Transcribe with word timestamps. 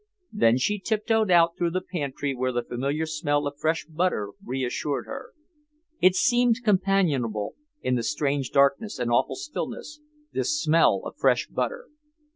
Then 0.33 0.57
she 0.57 0.79
tiptoed 0.79 1.29
out 1.29 1.55
through 1.55 1.69
the 1.69 1.79
pantry 1.93 2.33
where 2.33 2.51
the 2.51 2.63
familiar 2.63 3.05
smell 3.05 3.45
of 3.45 3.59
fresh 3.59 3.85
butter 3.85 4.31
reassured 4.43 5.05
her. 5.05 5.33
It 6.01 6.15
seemed 6.15 6.63
companionable, 6.63 7.53
in 7.83 7.93
the 7.93 8.01
strange 8.01 8.49
darkness 8.49 8.97
and 8.97 9.11
awful 9.11 9.35
stillness, 9.35 10.01
this 10.33 10.59
smell 10.59 11.03
of 11.05 11.17
fresh 11.19 11.45
butter. 11.45 11.85